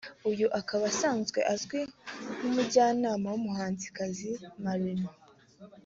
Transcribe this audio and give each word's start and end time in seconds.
uyu 0.29 0.47
akaba 0.59 0.83
asanzwe 0.91 1.39
azwi 1.53 1.79
nk’umujyanama 2.37 3.27
w’umuhanzikazi 3.33 4.31
Marina 4.63 5.09